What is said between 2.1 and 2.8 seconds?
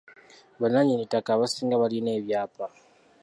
epyaapa.